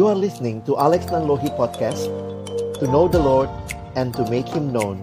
[0.00, 2.08] You are listening to Alex Nanlohi Podcast
[2.80, 3.52] To know the Lord
[4.00, 4.96] and to make Him known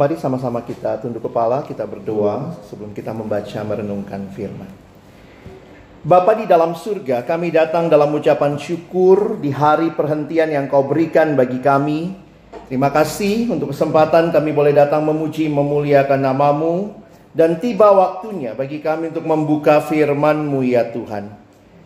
[0.00, 4.72] Mari sama-sama kita tunduk kepala, kita berdoa sebelum kita membaca merenungkan firman.
[6.00, 11.36] Bapa di dalam surga, kami datang dalam ucapan syukur di hari perhentian yang kau berikan
[11.36, 12.16] bagi kami.
[12.72, 17.04] Terima kasih untuk kesempatan kami boleh datang memuji memuliakan namamu.
[17.36, 21.28] Dan tiba waktunya bagi kami untuk membuka firman-Mu ya Tuhan.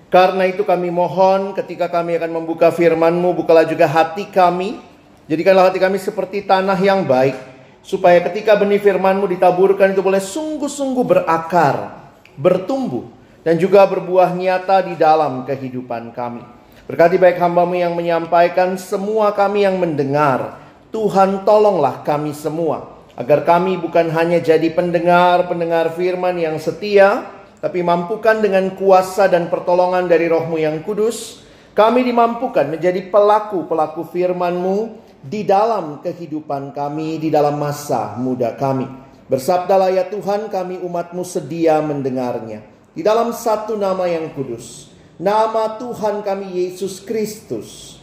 [0.07, 4.79] Karena itu kami mohon ketika kami akan membuka firman-Mu, bukalah juga hati kami.
[5.27, 7.35] Jadikanlah hati kami seperti tanah yang baik.
[7.83, 11.99] Supaya ketika benih firman-Mu ditaburkan itu boleh sungguh-sungguh berakar,
[12.39, 13.11] bertumbuh.
[13.43, 16.47] Dan juga berbuah nyata di dalam kehidupan kami.
[16.87, 20.63] Berkati baik hambamu yang menyampaikan, semua kami yang mendengar.
[20.95, 27.29] Tuhan tolonglah kami semua Agar kami bukan hanya jadi pendengar-pendengar firman yang setia,
[27.61, 31.45] tapi mampukan dengan kuasa dan pertolongan dari rohmu yang kudus,
[31.77, 38.89] kami dimampukan menjadi pelaku-pelaku firman-Mu di dalam kehidupan kami, di dalam masa muda kami.
[39.29, 42.65] Bersabdalah ya Tuhan kami umatmu sedia mendengarnya.
[42.97, 48.01] Di dalam satu nama yang kudus, nama Tuhan kami Yesus Kristus,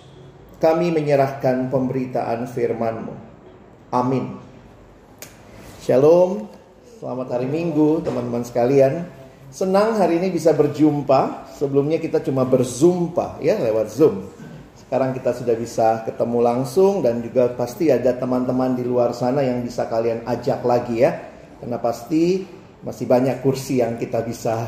[0.62, 3.14] kami menyerahkan pemberitaan firman-Mu.
[3.90, 4.47] Amin.
[5.88, 6.52] Shalom,
[7.00, 9.08] selamat hari Minggu teman-teman sekalian.
[9.48, 11.48] Senang hari ini bisa berjumpa.
[11.56, 14.28] Sebelumnya kita cuma berzumpa ya lewat Zoom.
[14.76, 19.64] Sekarang kita sudah bisa ketemu langsung dan juga pasti ada teman-teman di luar sana yang
[19.64, 21.24] bisa kalian ajak lagi ya.
[21.64, 22.44] Karena pasti
[22.84, 24.68] masih banyak kursi yang kita bisa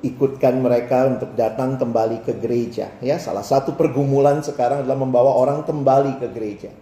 [0.00, 3.20] ikutkan mereka untuk datang kembali ke gereja ya.
[3.20, 6.72] Salah satu pergumulan sekarang adalah membawa orang kembali ke gereja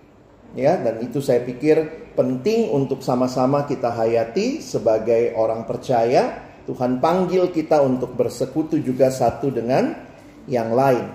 [0.55, 6.51] ya dan itu saya pikir penting untuk sama-sama kita hayati sebagai orang percaya.
[6.63, 9.99] Tuhan panggil kita untuk bersekutu juga satu dengan
[10.47, 11.11] yang lain.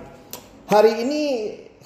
[0.68, 1.22] Hari ini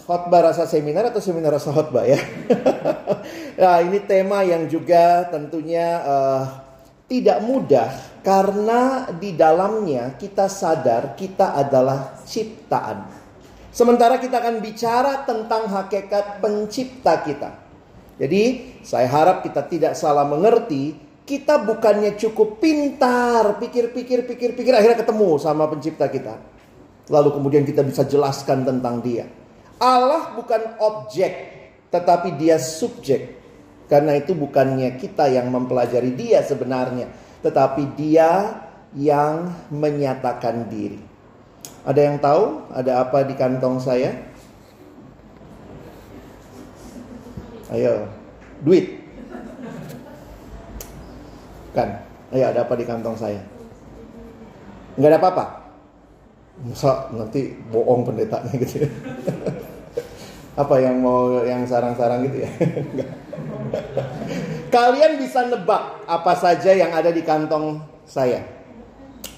[0.02, 2.18] khotbah rasa seminar atau seminar rasa khotbah ya?
[3.62, 6.42] Nah ini tema yang juga tentunya uh,
[7.06, 7.90] tidak mudah
[8.26, 13.06] karena di dalamnya kita sadar kita adalah ciptaan.
[13.70, 17.61] Sementara kita akan bicara tentang hakikat pencipta kita.
[18.20, 25.38] Jadi, saya harap kita tidak salah mengerti, kita bukannya cukup pintar, pikir-pikir, pikir-pikir, akhirnya ketemu
[25.38, 26.34] sama pencipta kita.
[27.08, 29.26] Lalu kemudian kita bisa jelaskan tentang dia.
[29.82, 31.32] Allah bukan objek,
[31.90, 33.42] tetapi dia subjek.
[33.90, 37.10] Karena itu bukannya kita yang mempelajari dia sebenarnya,
[37.42, 38.62] tetapi dia
[38.96, 41.00] yang menyatakan diri.
[41.82, 44.31] Ada yang tahu ada apa di kantong saya?
[47.72, 48.04] Ayo,
[48.60, 49.00] duit.
[51.72, 51.88] Kan,
[52.36, 53.40] ayo ada apa di kantong saya?
[55.00, 55.44] Enggak ada apa-apa.
[56.68, 58.88] Masa nanti bohong pendetanya gitu ya.
[60.62, 62.50] apa yang mau yang sarang-sarang gitu ya?
[64.76, 68.44] Kalian bisa nebak apa saja yang ada di kantong saya.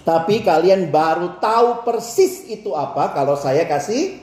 [0.03, 4.19] Tapi kalian baru tahu persis itu apa kalau saya kasih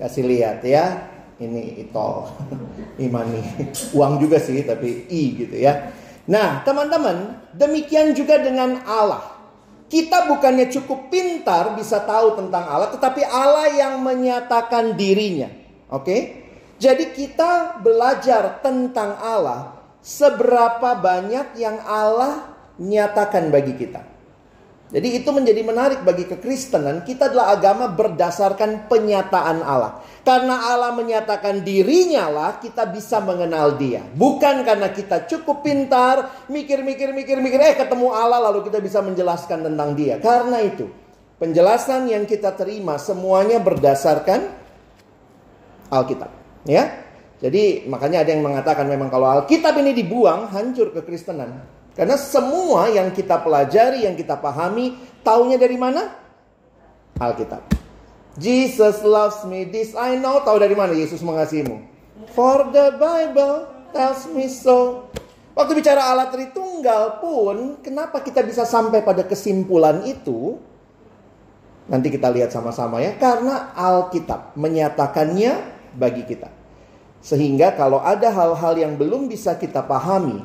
[0.00, 1.15] kasih lihat ya.
[1.36, 2.32] Ini itol,
[3.04, 3.44] imani,
[3.92, 5.92] uang juga sih tapi i gitu ya.
[6.32, 9.36] Nah teman-teman demikian juga dengan Allah.
[9.86, 15.46] Kita bukannya cukup pintar bisa tahu tentang Allah, tetapi Allah yang menyatakan dirinya.
[15.94, 16.42] Oke?
[16.82, 22.50] Jadi kita belajar tentang Allah, seberapa banyak yang Allah
[22.82, 24.15] nyatakan bagi kita.
[24.86, 27.02] Jadi itu menjadi menarik bagi kekristenan.
[27.02, 29.98] Kita adalah agama berdasarkan penyataan Allah.
[30.22, 34.06] Karena Allah menyatakan dirinya lah kita bisa mengenal dia.
[34.14, 39.98] Bukan karena kita cukup pintar, mikir-mikir, mikir-mikir, eh ketemu Allah lalu kita bisa menjelaskan tentang
[39.98, 40.22] dia.
[40.22, 40.86] Karena itu
[41.42, 44.54] penjelasan yang kita terima semuanya berdasarkan
[45.90, 46.30] Alkitab.
[46.66, 47.06] Ya,
[47.42, 51.75] jadi makanya ada yang mengatakan memang kalau Alkitab ini dibuang hancur kekristenan.
[51.96, 56.12] Karena semua yang kita pelajari, yang kita pahami, taunya dari mana?
[57.16, 57.64] Alkitab.
[58.36, 60.44] Jesus loves me, this I know.
[60.44, 61.80] Tahu dari mana Yesus mengasihimu?
[62.36, 63.64] For the Bible
[63.96, 65.08] tells me so.
[65.56, 70.60] Waktu bicara Allah Tritunggal pun, kenapa kita bisa sampai pada kesimpulan itu?
[71.88, 73.16] Nanti kita lihat sama-sama ya.
[73.16, 75.52] Karena Alkitab menyatakannya
[75.96, 76.52] bagi kita.
[77.24, 80.44] Sehingga kalau ada hal-hal yang belum bisa kita pahami,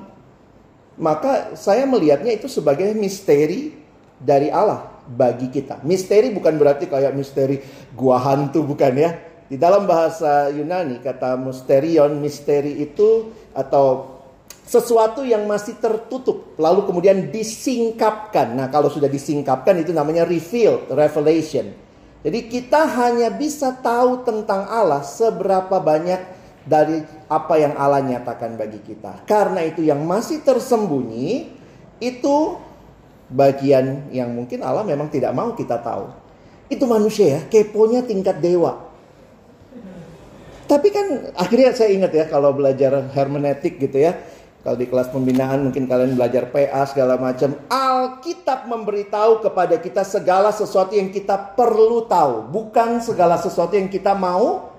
[1.02, 3.74] maka saya melihatnya itu sebagai misteri
[4.22, 5.82] dari Allah bagi kita.
[5.82, 7.58] Misteri bukan berarti kayak misteri
[7.98, 9.12] gua hantu bukan ya.
[9.52, 14.22] Di dalam bahasa Yunani kata mysterion, misteri itu atau
[14.64, 18.56] sesuatu yang masih tertutup lalu kemudian disingkapkan.
[18.56, 21.76] Nah, kalau sudah disingkapkan itu namanya revealed, revelation.
[22.22, 28.82] Jadi kita hanya bisa tahu tentang Allah seberapa banyak dari apa yang Allah nyatakan bagi
[28.82, 29.26] kita.
[29.26, 31.50] Karena itu yang masih tersembunyi
[32.02, 32.38] itu
[33.32, 36.12] bagian yang mungkin Allah memang tidak mau kita tahu.
[36.72, 38.92] Itu manusia ya, keponya tingkat dewa.
[40.72, 44.16] Tapi kan akhirnya saya ingat ya kalau belajar hermeneutik gitu ya.
[44.62, 47.58] Kalau di kelas pembinaan mungkin kalian belajar PA segala macam.
[47.66, 52.46] Alkitab memberitahu kepada kita segala sesuatu yang kita perlu tahu.
[52.54, 54.70] Bukan segala sesuatu yang kita mau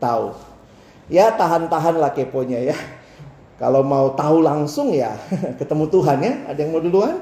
[0.00, 0.47] tahu.
[1.08, 2.76] Ya tahan-tahan lah keponya ya.
[3.58, 5.18] Kalau mau tahu langsung ya
[5.60, 6.32] ketemu Tuhan ya.
[6.52, 7.16] Ada yang mau duluan?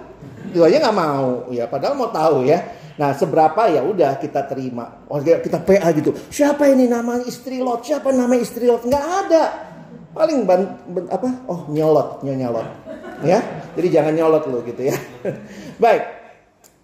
[0.52, 1.64] Aja nggak mau ya.
[1.70, 2.62] Padahal mau tahu ya.
[2.96, 5.06] Nah seberapa ya udah kita terima.
[5.08, 6.12] Oh kita PA gitu.
[6.28, 7.86] Siapa ini nama istri Lot?
[7.86, 8.84] Siapa nama istri Lot?
[8.84, 9.44] Nggak ada
[10.16, 12.64] paling ban, ban, apa oh nyolot nyolot
[13.20, 13.44] ya
[13.76, 14.96] jadi jangan nyolot lo gitu ya
[15.82, 16.02] baik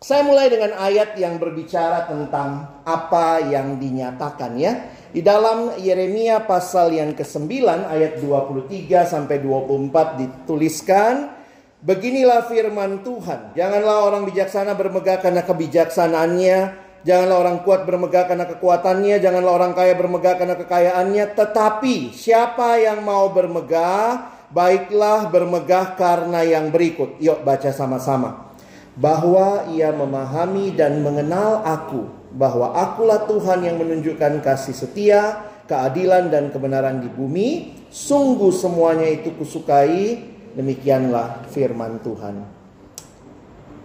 [0.04, 6.96] saya mulai dengan ayat yang berbicara tentang apa yang dinyatakan ya di dalam Yeremia pasal
[6.96, 8.68] yang ke-9 ayat 23
[9.04, 11.38] sampai 24 dituliskan
[11.82, 16.58] Beginilah firman Tuhan, janganlah orang bijaksana bermegah karena kebijaksanaannya,
[17.02, 23.02] Janganlah orang kuat bermegah karena kekuatannya, janganlah orang kaya bermegah karena kekayaannya, tetapi siapa yang
[23.02, 27.18] mau bermegah, baiklah bermegah karena yang berikut.
[27.18, 28.54] Yuk baca sama-sama.
[28.94, 36.48] Bahwa ia memahami dan mengenal aku, bahwa akulah Tuhan yang menunjukkan kasih setia, keadilan dan
[36.48, 37.48] kebenaran di bumi.
[37.92, 40.24] Sungguh semuanya itu kusukai,
[40.56, 42.44] demikianlah firman Tuhan.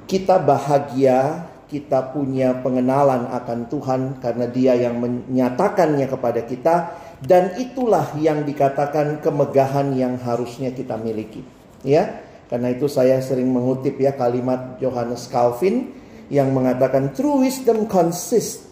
[0.08, 6.76] Kita bahagia kita punya pengenalan akan Tuhan karena Dia yang menyatakannya kepada kita
[7.20, 11.44] dan itulah yang dikatakan kemegahan yang harusnya kita miliki.
[11.84, 12.24] Ya.
[12.48, 15.92] Karena itu saya sering mengutip ya kalimat Johannes Calvin
[16.28, 18.68] yang mengatakan true wisdom consists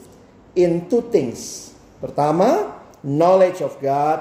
[0.55, 1.71] in two things.
[1.99, 4.19] Pertama, knowledge of God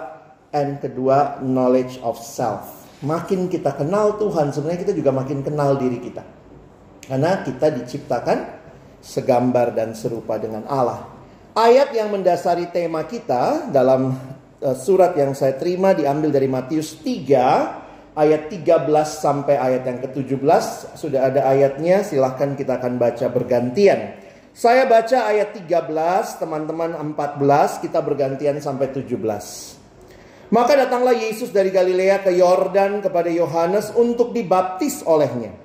[0.55, 2.87] and kedua knowledge of self.
[3.03, 6.23] Makin kita kenal Tuhan, sebenarnya kita juga makin kenal diri kita.
[7.05, 8.39] Karena kita diciptakan
[9.05, 11.05] segambar dan serupa dengan Allah.
[11.53, 14.17] Ayat yang mendasari tema kita dalam
[14.65, 17.84] uh, surat yang saya terima diambil dari Matius 3
[18.15, 20.39] ayat 13 sampai ayat yang ke-17
[20.95, 24.23] sudah ada ayatnya silahkan kita akan baca bergantian.
[24.55, 29.19] Saya baca ayat 13, teman-teman 14, kita bergantian sampai 17.
[30.55, 35.59] Maka datanglah Yesus dari Galilea ke Yordan kepada Yohanes untuk dibaptis olehnya.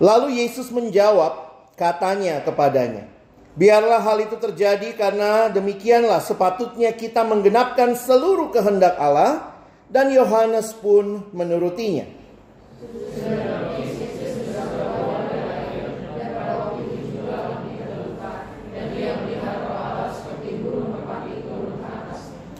[0.00, 1.36] Lalu Yesus menjawab,
[1.76, 3.12] katanya kepadanya,
[3.56, 9.56] Biarlah hal itu terjadi karena demikianlah sepatutnya kita menggenapkan seluruh kehendak Allah
[9.88, 12.04] dan Yohanes pun menurutinya.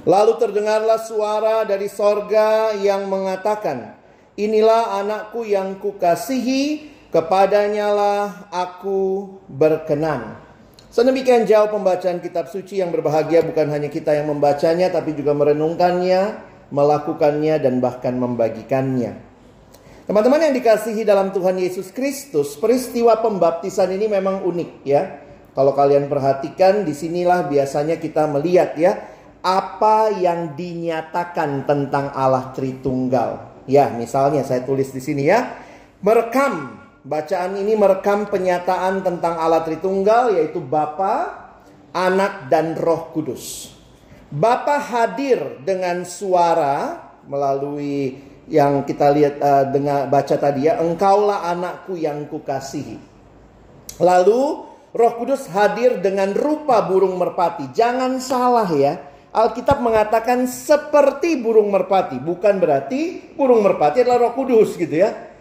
[0.07, 3.99] Lalu terdengarlah suara dari sorga yang mengatakan,
[4.39, 10.46] Inilah anakku yang kukasihi, kepadanya lah aku berkenan.
[10.97, 16.41] Sedemikian jauh pembacaan kitab suci yang berbahagia bukan hanya kita yang membacanya tapi juga merenungkannya,
[16.73, 19.13] melakukannya dan bahkan membagikannya.
[20.09, 25.21] Teman-teman yang dikasihi dalam Tuhan Yesus Kristus, peristiwa pembaptisan ini memang unik ya.
[25.53, 28.97] Kalau kalian perhatikan di sinilah biasanya kita melihat ya
[29.45, 33.61] apa yang dinyatakan tentang Allah Tritunggal.
[33.69, 35.61] Ya, misalnya saya tulis di sini ya,
[36.01, 41.39] merekam Bacaan ini merekam penyataan tentang Allah Tritunggal yaitu Bapa,
[41.95, 43.71] Anak dan Roh Kudus.
[44.27, 46.99] Bapa hadir dengan suara
[47.31, 48.19] melalui
[48.51, 52.99] yang kita lihat uh, dengan baca tadi ya, engkaulah anakku yang kukasihi.
[54.03, 54.43] Lalu
[54.91, 57.71] Roh Kudus hadir dengan rupa burung merpati.
[57.71, 58.99] Jangan salah ya.
[59.31, 65.36] Alkitab mengatakan seperti burung merpati, bukan berarti burung merpati adalah Roh Kudus gitu ya.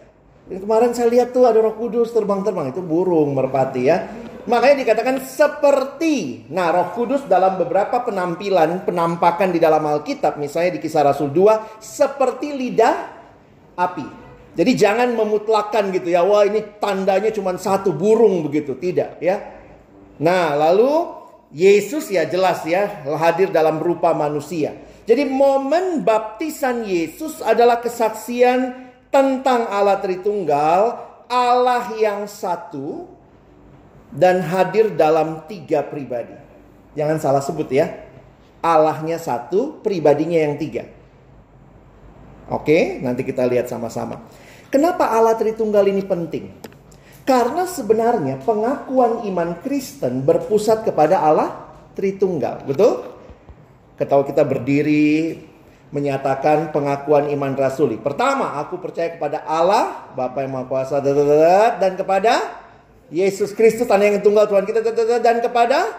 [0.45, 2.69] Kemarin saya lihat tuh ada roh kudus terbang-terbang.
[2.69, 3.97] Itu burung merpati ya.
[4.45, 6.45] Makanya dikatakan seperti.
[6.53, 10.37] Nah roh kudus dalam beberapa penampilan, penampakan di dalam Alkitab.
[10.37, 11.81] Misalnya di kisah Rasul 2.
[11.81, 12.95] Seperti lidah
[13.73, 14.05] api.
[14.53, 16.21] Jadi jangan memutlakan gitu ya.
[16.21, 18.77] Wah ini tandanya cuma satu burung begitu.
[18.77, 19.41] Tidak ya.
[20.21, 21.09] Nah lalu
[21.57, 24.77] Yesus ya jelas ya hadir dalam rupa manusia.
[25.09, 28.84] Jadi momen baptisan Yesus adalah kesaksian
[29.15, 30.99] tentang Allah Tritunggal,
[31.31, 33.07] Allah yang satu,
[34.11, 36.35] dan hadir dalam tiga pribadi.
[36.99, 37.87] Jangan salah sebut ya.
[38.59, 40.83] Allahnya satu, pribadinya yang tiga.
[42.51, 44.27] Oke, nanti kita lihat sama-sama.
[44.67, 46.51] Kenapa Allah Tritunggal ini penting?
[47.23, 53.15] Karena sebenarnya pengakuan iman Kristen berpusat kepada Allah Tritunggal, betul?
[53.95, 55.39] Ketahui kita berdiri
[55.95, 57.95] menyatakan pengakuan iman rasuli.
[57.95, 60.99] Pertama, aku percaya kepada Allah, Bapa yang Maha Kuasa,
[61.79, 62.59] dan kepada
[63.07, 64.83] Yesus Kristus, Anak yang tunggal Tuhan kita,
[65.23, 65.95] dan kepada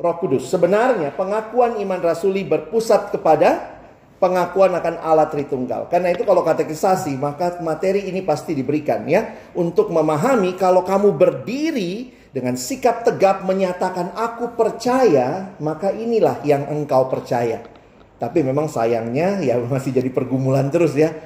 [0.00, 0.48] Roh Kudus.
[0.48, 3.76] Sebenarnya pengakuan iman rasuli berpusat kepada
[4.16, 5.92] pengakuan akan Allah Tritunggal.
[5.92, 12.16] Karena itu kalau katekisasi maka materi ini pasti diberikan ya untuk memahami kalau kamu berdiri
[12.32, 17.66] dengan sikap tegap menyatakan aku percaya, maka inilah yang engkau percaya.
[18.20, 21.16] Tapi memang sayangnya ya masih jadi pergumulan terus ya.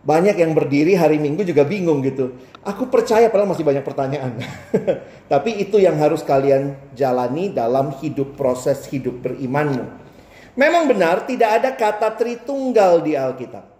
[0.00, 2.32] Banyak yang berdiri hari Minggu juga bingung gitu.
[2.64, 4.32] Aku percaya padahal masih banyak pertanyaan.
[5.32, 9.84] Tapi itu yang harus kalian jalani dalam hidup proses hidup berimanmu.
[10.56, 13.70] Memang benar tidak ada kata Tritunggal di Alkitab.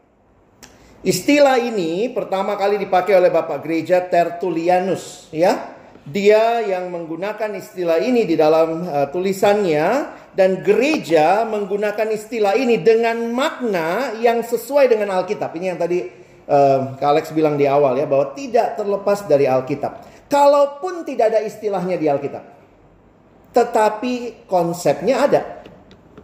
[1.00, 5.69] Istilah ini pertama kali dipakai oleh Bapak Gereja Tertullianus ya.
[6.08, 13.28] Dia yang menggunakan istilah ini di dalam uh, tulisannya dan gereja menggunakan istilah ini dengan
[13.28, 15.52] makna yang sesuai dengan Alkitab.
[15.52, 16.00] Ini yang tadi
[16.48, 20.08] uh, Alex bilang di awal ya bahwa tidak terlepas dari Alkitab.
[20.30, 22.44] Kalaupun tidak ada istilahnya di Alkitab,
[23.52, 25.42] tetapi konsepnya ada.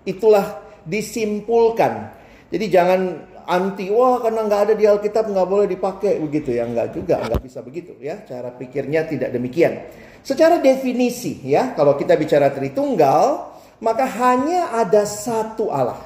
[0.06, 2.14] Itulah disimpulkan.
[2.48, 3.00] Jadi jangan
[3.46, 7.42] anti wah karena nggak ada di Alkitab nggak boleh dipakai begitu ya nggak juga nggak
[7.42, 9.86] bisa begitu ya cara pikirnya tidak demikian
[10.26, 16.00] secara definisi ya kalau kita bicara Tritunggal maka hanya ada satu Allah.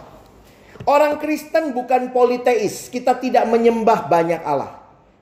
[0.89, 4.80] Orang Kristen bukan politeis, kita tidak menyembah banyak Allah.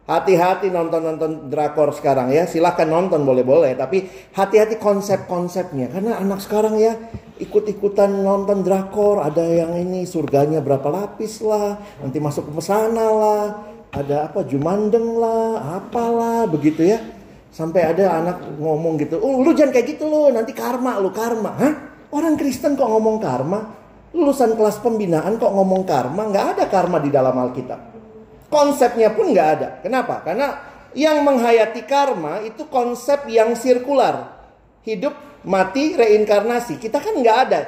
[0.09, 5.93] Hati-hati nonton-nonton drakor sekarang ya, silahkan nonton boleh-boleh, tapi hati-hati konsep-konsepnya.
[5.93, 6.97] Karena anak sekarang ya
[7.37, 13.45] ikut-ikutan nonton drakor, ada yang ini surganya berapa lapis lah, nanti masuk ke pesana lah,
[13.93, 17.05] ada apa jumandeng lah, apalah begitu ya.
[17.53, 21.53] Sampai ada anak ngomong gitu, oh lu jangan kayak gitu lo, nanti karma lu karma,
[21.53, 21.75] hah?
[22.17, 23.77] Orang Kristen kok ngomong karma?
[24.17, 26.33] Lulusan kelas pembinaan kok ngomong karma?
[26.33, 27.98] Nggak ada karma di dalam Alkitab.
[28.49, 29.69] Konsepnya pun nggak ada.
[29.85, 30.25] Kenapa?
[30.25, 30.57] Karena
[30.97, 34.41] yang menghayati karma itu konsep yang sirkular.
[34.89, 35.13] Hidup,
[35.45, 36.81] mati, reinkarnasi.
[36.81, 37.61] Kita kan nggak ada.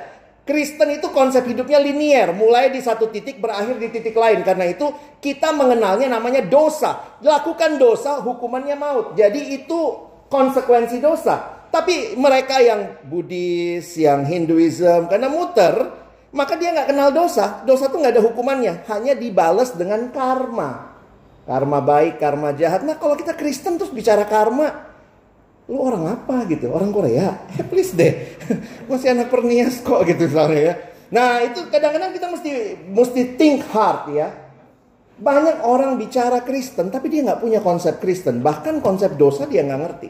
[0.48, 4.40] Kristen itu konsep hidupnya linier, mulai di satu titik berakhir di titik lain.
[4.40, 4.88] Karena itu
[5.20, 7.20] kita mengenalnya namanya dosa.
[7.20, 9.12] Lakukan dosa, hukumannya maut.
[9.14, 9.80] Jadi itu
[10.32, 11.60] konsekuensi dosa.
[11.70, 15.74] Tapi mereka yang Buddhis, yang Hinduism, karena muter,
[16.30, 17.62] maka dia nggak kenal dosa.
[17.66, 20.94] Dosa tuh nggak ada hukumannya, hanya dibalas dengan karma.
[21.46, 22.86] Karma baik, karma jahat.
[22.86, 24.70] Nah kalau kita Kristen terus bicara karma,
[25.66, 26.70] lu orang apa gitu?
[26.70, 27.34] Orang Korea?
[27.58, 28.38] Eh please deh,
[28.90, 30.74] masih anak pernias kok gitu misalnya ya.
[31.10, 32.50] Nah itu kadang-kadang kita mesti
[32.86, 34.28] mesti think hard ya.
[35.20, 38.38] Banyak orang bicara Kristen tapi dia nggak punya konsep Kristen.
[38.38, 40.08] Bahkan konsep dosa dia nggak ngerti.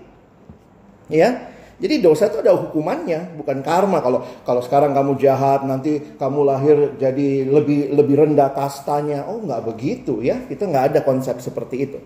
[1.08, 1.48] Ya.
[1.80, 4.04] Jadi dosa itu ada hukumannya, bukan karma.
[4.04, 9.24] Kalau kalau sekarang kamu jahat, nanti kamu lahir jadi lebih lebih rendah kastanya.
[9.24, 10.44] Oh, nggak begitu ya.
[10.44, 11.98] Kita nggak ada konsep seperti itu.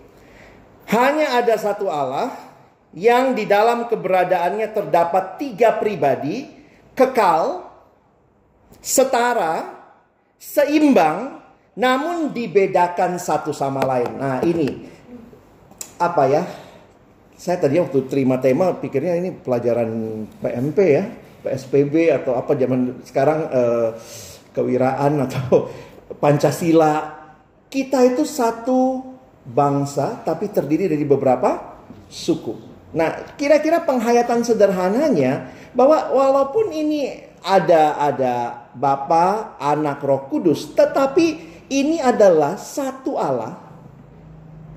[0.87, 2.31] Hanya ada satu Allah
[2.95, 6.47] yang di dalam keberadaannya terdapat tiga pribadi,
[6.95, 7.67] kekal,
[8.79, 9.75] setara,
[10.39, 11.43] seimbang,
[11.75, 14.11] namun dibedakan satu sama lain.
[14.15, 14.87] Nah, ini
[15.99, 16.64] apa ya?
[17.45, 21.05] Saya tadi waktu terima tema pikirnya ini pelajaran PMP ya,
[21.45, 23.89] PSPB atau apa zaman sekarang eh,
[24.49, 25.69] kewiraan atau
[26.25, 27.21] Pancasila.
[27.69, 29.05] Kita itu satu
[29.45, 31.77] bangsa tapi terdiri dari beberapa
[32.09, 32.57] suku.
[32.97, 38.35] Nah, kira-kira penghayatan sederhananya bahwa walaupun ini ada ada
[38.73, 41.37] Bapa, Anak, Roh Kudus, tetapi
[41.69, 43.64] ini adalah satu Allah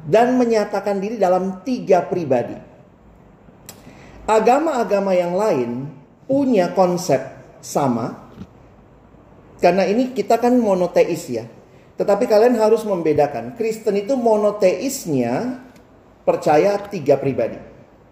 [0.09, 2.57] dan menyatakan diri dalam tiga pribadi.
[4.25, 5.71] Agama-agama yang lain
[6.25, 7.21] punya konsep
[7.61, 8.29] sama.
[9.61, 11.45] Karena ini kita kan monoteis ya.
[12.01, 13.59] Tetapi kalian harus membedakan.
[13.59, 15.61] Kristen itu monoteisnya
[16.25, 17.59] percaya tiga pribadi.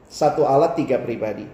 [0.08, 1.46] Satu Allah tiga pribadi.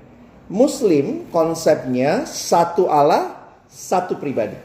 [0.50, 4.56] Muslim konsepnya satu Allah satu pribadi.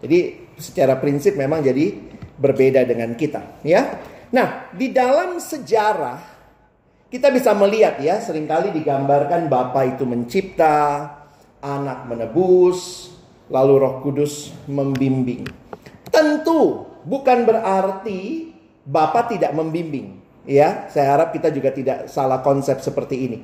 [0.00, 0.18] Jadi
[0.56, 1.92] secara prinsip memang jadi
[2.40, 4.00] berbeda dengan kita ya.
[4.30, 6.22] Nah, di dalam sejarah
[7.10, 11.10] kita bisa melihat ya, sering kali digambarkan Bapa itu mencipta,
[11.58, 13.10] anak menebus,
[13.50, 15.42] lalu Roh Kudus membimbing.
[16.06, 18.54] Tentu bukan berarti
[18.86, 20.86] Bapa tidak membimbing, ya.
[20.86, 23.38] Saya harap kita juga tidak salah konsep seperti ini.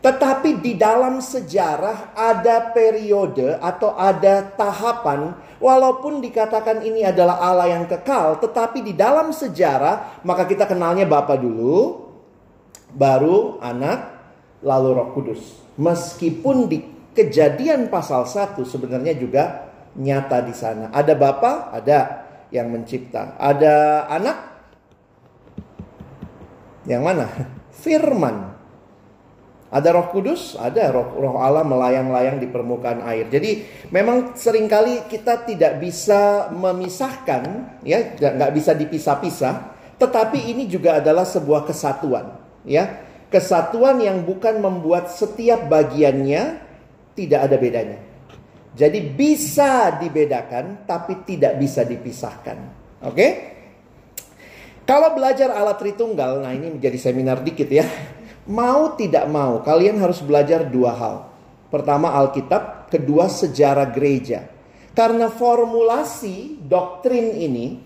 [0.00, 7.84] Tetapi di dalam sejarah ada periode atau ada tahapan walaupun dikatakan ini adalah Allah yang
[7.86, 12.08] kekal, tetapi di dalam sejarah maka kita kenalnya Bapa dulu,
[12.96, 13.98] baru anak,
[14.64, 15.42] lalu Roh Kudus.
[15.76, 16.82] Meskipun di
[17.14, 20.88] kejadian pasal 1 sebenarnya juga nyata di sana.
[20.90, 23.38] Ada Bapa, ada yang mencipta.
[23.38, 24.38] Ada anak?
[26.88, 27.26] Yang mana?
[27.84, 28.36] Firman.
[29.70, 33.30] Ada Roh Kudus, ada Roh, roh Allah melayang-layang di permukaan air.
[33.30, 33.62] Jadi
[33.94, 39.54] memang sering kali kita tidak bisa memisahkan, ya, nggak bisa dipisah-pisah.
[39.94, 42.34] Tetapi ini juga adalah sebuah kesatuan,
[42.66, 42.98] ya,
[43.30, 46.58] kesatuan yang bukan membuat setiap bagiannya
[47.14, 47.98] tidak ada bedanya.
[48.74, 52.58] Jadi bisa dibedakan, tapi tidak bisa dipisahkan.
[53.06, 53.26] Oke?
[54.82, 57.86] Kalau belajar alat Tritunggal, nah ini menjadi seminar dikit ya.
[58.50, 61.16] Mau tidak mau, kalian harus belajar dua hal.
[61.70, 64.50] Pertama Alkitab, kedua sejarah gereja.
[64.90, 67.78] Karena formulasi doktrin ini,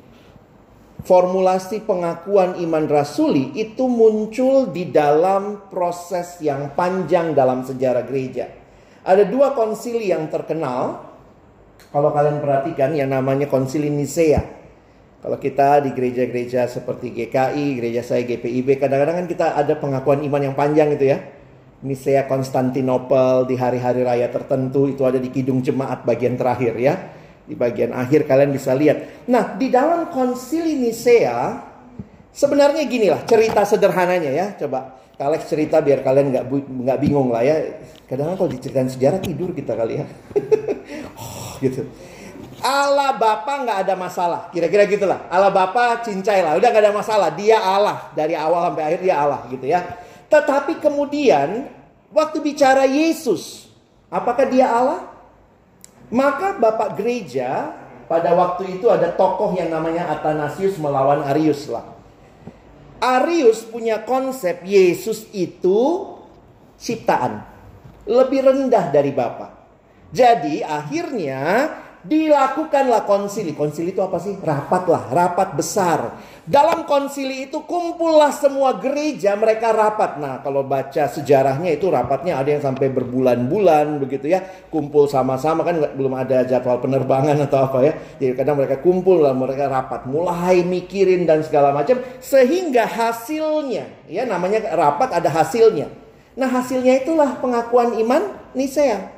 [1.04, 8.48] formulasi pengakuan iman rasuli itu muncul di dalam proses yang panjang dalam sejarah gereja.
[9.04, 11.04] Ada dua konsili yang terkenal,
[11.92, 14.63] kalau kalian perhatikan yang namanya konsili Nisea
[15.24, 20.52] kalau kita di gereja-gereja seperti GKI, gereja saya GPIB, kadang-kadang kan kita ada pengakuan iman
[20.52, 21.24] yang panjang itu ya.
[21.80, 27.00] Nisea Konstantinopel di hari-hari raya tertentu itu ada di Kidung Jemaat bagian terakhir ya.
[27.48, 29.24] Di bagian akhir kalian bisa lihat.
[29.24, 31.56] Nah, di dalam konsili Nisea
[32.28, 34.52] sebenarnya gini lah cerita sederhananya ya.
[34.60, 37.80] Coba Kalex cerita biar kalian nggak nggak bingung lah ya.
[38.04, 40.06] Kadang-kadang kalau diceritain sejarah tidur kita kali ya.
[41.16, 41.80] oh, gitu.
[42.64, 44.48] Allah Bapa nggak ada masalah.
[44.48, 45.28] Kira-kira gitulah.
[45.28, 46.56] Allah Bapa cincai lah.
[46.56, 47.28] Udah nggak ada masalah.
[47.36, 48.08] Dia Allah.
[48.16, 49.84] Dari awal sampai akhir dia Allah gitu ya.
[50.32, 51.68] Tetapi kemudian
[52.08, 53.68] waktu bicara Yesus.
[54.08, 55.12] Apakah dia Allah?
[56.08, 57.76] Maka Bapak gereja
[58.08, 61.84] pada waktu itu ada tokoh yang namanya Athanasius melawan Arius lah.
[62.96, 66.08] Arius punya konsep Yesus itu
[66.80, 67.44] ciptaan.
[68.08, 69.52] Lebih rendah dari Bapak.
[70.16, 71.68] Jadi akhirnya
[72.04, 73.56] Dilakukanlah konsili.
[73.56, 74.36] Konsili itu apa sih?
[74.36, 76.20] Rapat lah, rapat besar.
[76.44, 80.20] Dalam konsili itu kumpullah semua gereja mereka rapat.
[80.20, 84.44] Nah, kalau baca sejarahnya itu rapatnya ada yang sampai berbulan-bulan begitu ya.
[84.68, 87.96] Kumpul sama-sama kan belum ada jadwal penerbangan atau apa ya.
[88.20, 94.28] Jadi kadang mereka kumpul lah, mereka rapat, mulai mikirin dan segala macam sehingga hasilnya ya
[94.28, 95.88] namanya rapat ada hasilnya.
[96.36, 99.13] Nah, hasilnya itulah pengakuan iman Nisea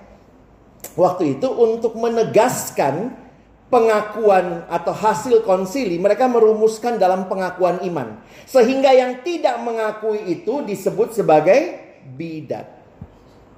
[0.94, 3.26] waktu itu untuk menegaskan
[3.66, 8.22] pengakuan atau hasil konsili mereka merumuskan dalam pengakuan iman.
[8.46, 11.82] Sehingga yang tidak mengakui itu disebut sebagai
[12.14, 12.70] bidat.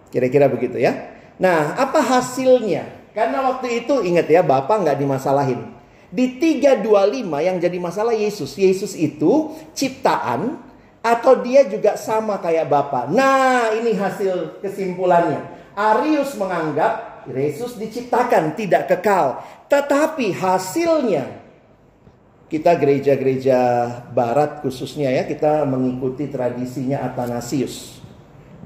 [0.08, 1.12] Kira-kira begitu ya.
[1.36, 3.12] Nah apa hasilnya?
[3.12, 5.76] Karena waktu itu ingat ya bapak nggak dimasalahin.
[6.08, 8.56] Di 325 yang jadi masalah Yesus.
[8.56, 10.56] Yesus itu ciptaan
[11.04, 13.12] atau dia juga sama kayak bapak.
[13.12, 15.44] Nah ini hasil kesimpulannya.
[15.76, 21.38] Arius menganggap Yesus diciptakan tidak kekal, tetapi hasilnya
[22.48, 23.60] kita gereja-gereja
[24.16, 28.00] barat khususnya ya kita mengikuti tradisinya Athanasius.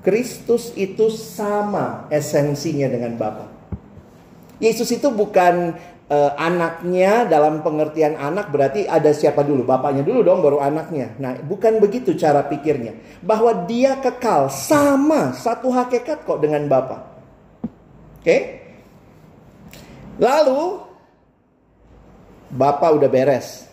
[0.03, 3.47] Kristus itu sama esensinya dengan Bapa.
[4.63, 5.75] Yesus itu bukan
[6.07, 9.67] uh, anaknya dalam pengertian anak berarti ada siapa dulu?
[9.67, 11.15] Bapaknya dulu dong baru anaknya.
[11.19, 12.95] Nah, bukan begitu cara pikirnya.
[13.23, 17.12] Bahwa dia kekal sama satu hakikat kok dengan Bapa.
[18.23, 18.39] Oke?
[20.23, 20.79] Lalu
[22.53, 23.67] Bapak udah beres.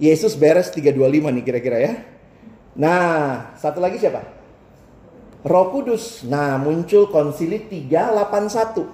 [0.00, 1.92] Yesus beres 325 nih kira-kira ya.
[2.78, 4.22] Nah, satu lagi siapa?
[5.44, 6.24] Roh Kudus.
[6.24, 8.86] Nah, muncul konsili 381.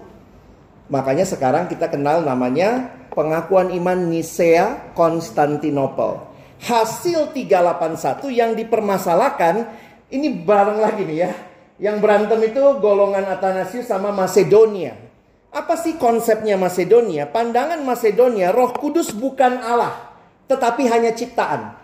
[0.91, 6.27] Makanya sekarang kita kenal namanya pengakuan iman Nisea Konstantinopel.
[6.61, 9.71] Hasil 381 yang dipermasalahkan
[10.11, 11.33] ini bareng lagi nih ya.
[11.81, 15.01] Yang berantem itu golongan Athanasius sama Macedonia.
[15.49, 17.25] Apa sih konsepnya Macedonia?
[17.27, 20.13] Pandangan Macedonia, Roh Kudus bukan Allah,
[20.47, 21.75] tetapi hanya ciptaan.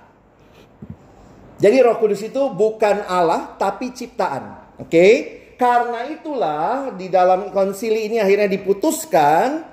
[1.57, 4.77] Jadi Roh Kudus itu bukan Allah, tapi ciptaan.
[4.77, 4.93] Oke?
[4.93, 5.13] Okay?
[5.57, 9.65] Karena itulah di dalam konsili ini akhirnya diputuskan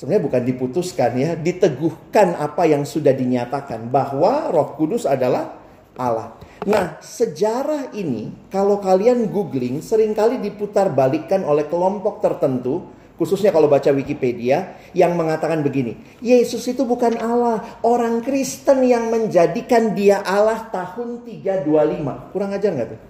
[0.00, 5.59] sebenarnya bukan diputuskan ya, diteguhkan apa yang sudah dinyatakan bahwa Roh Kudus adalah
[6.00, 6.40] Allah.
[6.64, 12.84] Nah, sejarah ini kalau kalian googling sering kali diputar balikkan oleh kelompok tertentu,
[13.16, 19.96] khususnya kalau baca Wikipedia yang mengatakan begini, Yesus itu bukan Allah, orang Kristen yang menjadikan
[19.96, 22.32] dia Allah tahun 325.
[22.32, 23.00] Kurang ajar nggak tuh?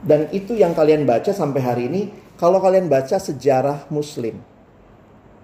[0.00, 2.02] Dan itu yang kalian baca sampai hari ini
[2.34, 4.49] kalau kalian baca sejarah muslim.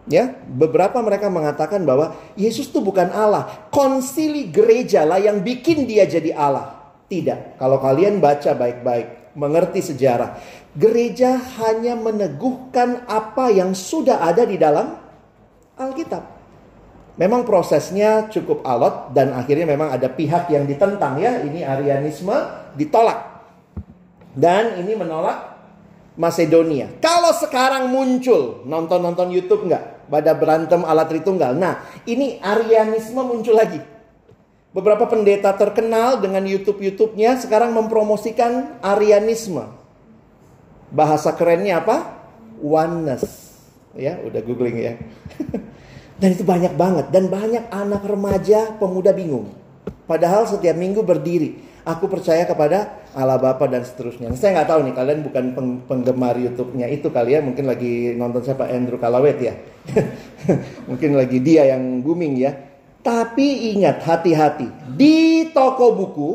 [0.07, 3.66] Ya, beberapa mereka mengatakan bahwa Yesus itu bukan Allah.
[3.75, 6.79] Konsili gereja lah yang bikin dia jadi Allah.
[7.11, 7.59] Tidak.
[7.59, 10.38] Kalau kalian baca baik-baik, mengerti sejarah,
[10.79, 14.95] gereja hanya meneguhkan apa yang sudah ada di dalam
[15.75, 16.23] Alkitab.
[17.16, 21.42] Memang prosesnya cukup alot dan akhirnya memang ada pihak yang ditentang ya.
[21.42, 22.37] Ini Arianisme
[22.79, 23.42] ditolak.
[24.37, 25.57] Dan ini menolak
[26.21, 26.92] Macedonia.
[27.01, 29.95] Kalau sekarang muncul nonton-nonton YouTube nggak?
[30.07, 31.55] Pada berantem alat Tritunggal.
[31.55, 33.79] Nah, ini Arianisme muncul lagi.
[34.77, 39.64] Beberapa pendeta terkenal dengan YouTube-YouTube-nya sekarang mempromosikan Arianisme.
[40.92, 42.16] Bahasa kerennya apa?
[42.61, 43.57] Oneness.
[43.97, 44.92] Ya, udah googling ya.
[46.21, 49.53] dan itu banyak banget dan banyak anak remaja, pemuda bingung.
[50.05, 54.35] Padahal setiap minggu berdiri aku percaya kepada Allah Bapa dan seterusnya.
[54.35, 55.45] Saya nggak tahu nih kalian bukan
[55.87, 57.47] penggemar YouTube-nya itu kalian ya.
[57.47, 59.55] mungkin lagi nonton siapa Andrew Kalawet ya.
[60.88, 62.53] mungkin lagi dia yang booming ya.
[63.07, 64.66] Tapi ingat hati-hati
[64.99, 66.31] di toko buku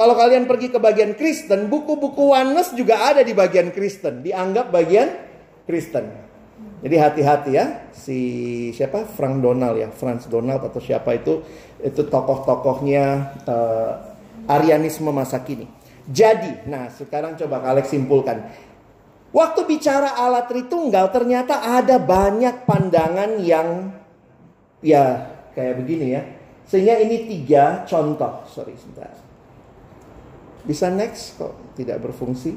[0.00, 5.12] kalau kalian pergi ke bagian Kristen, buku-buku Oneness juga ada di bagian Kristen, dianggap bagian
[5.68, 6.08] Kristen.
[6.80, 8.18] Jadi hati-hati ya, si
[8.72, 11.44] siapa Frank Donald ya, Franz Donald atau siapa itu
[11.84, 13.04] itu tokoh-tokohnya
[13.44, 15.68] uh, Arianisme masa kini.
[16.08, 18.38] Jadi, nah sekarang coba kalian simpulkan.
[19.30, 23.94] Waktu bicara alat Tritunggal ternyata ada banyak pandangan yang
[24.82, 26.22] ya kayak begini ya.
[26.66, 28.46] Sehingga ini tiga contoh.
[28.50, 29.10] Sorry sebentar.
[30.66, 32.54] Bisa next kok tidak berfungsi.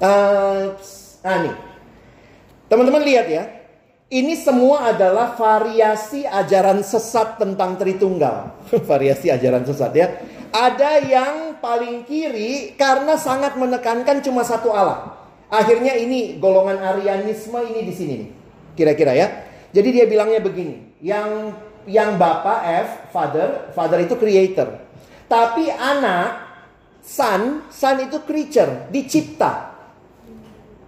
[0.00, 0.76] Uh,
[1.24, 1.56] ah nih.
[2.68, 3.44] Teman-teman lihat ya.
[4.06, 8.52] Ini semua adalah variasi ajaran sesat tentang Tritunggal.
[8.90, 10.06] variasi ajaran sesat ya.
[10.54, 15.16] Ada yang paling kiri karena sangat menekankan cuma satu Allah.
[15.46, 18.30] Akhirnya ini golongan Arianisme ini di sini nih.
[18.74, 19.26] Kira-kira ya.
[19.70, 21.52] Jadi dia bilangnya begini, yang
[21.86, 24.82] yang Bapak F, Father, Father itu creator.
[25.26, 26.46] Tapi anak,
[27.02, 29.76] Son, Son itu creature, dicipta.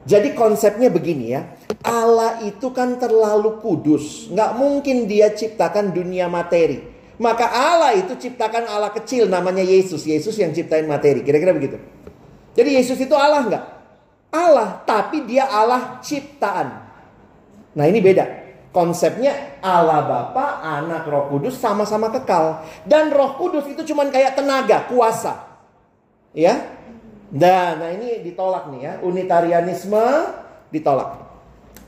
[0.09, 1.53] Jadi konsepnya begini ya.
[1.85, 4.33] Allah itu kan terlalu kudus.
[4.33, 6.98] Nggak mungkin dia ciptakan dunia materi.
[7.19, 10.07] Maka Allah itu ciptakan Allah kecil namanya Yesus.
[10.07, 11.27] Yesus yang ciptain materi.
[11.27, 11.77] Kira-kira begitu.
[12.55, 13.65] Jadi Yesus itu Allah nggak?
[14.29, 16.69] Allah, tapi dia Allah ciptaan.
[17.75, 18.47] Nah ini beda.
[18.71, 22.63] Konsepnya Allah Bapa, Anak, Roh Kudus sama-sama kekal.
[22.87, 25.59] Dan Roh Kudus itu cuma kayak tenaga, kuasa.
[26.37, 26.77] Ya.
[27.29, 28.93] Dan nah ini ditolak nih ya.
[29.03, 30.07] Unitarianisme
[30.71, 31.27] ditolak.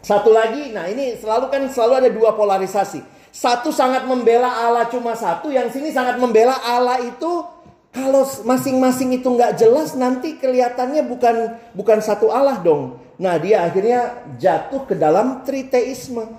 [0.00, 3.19] Satu lagi, nah ini selalu kan selalu ada dua polarisasi.
[3.30, 7.46] Satu sangat membela Allah cuma satu, yang sini sangat membela Allah itu
[7.90, 13.02] kalau masing-masing itu nggak jelas nanti kelihatannya bukan bukan satu Allah dong.
[13.18, 16.30] Nah dia akhirnya jatuh ke dalam triteisme.